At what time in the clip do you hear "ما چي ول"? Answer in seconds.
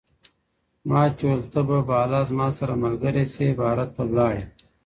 0.89-1.41